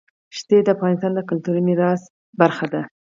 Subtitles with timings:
[0.37, 2.01] ښتې د افغانستان د کلتوري میراث
[2.39, 2.81] برخه ده.